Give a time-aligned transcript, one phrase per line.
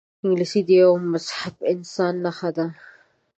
[0.23, 2.65] انګلیسي د یوه مهذب انسان نښه ده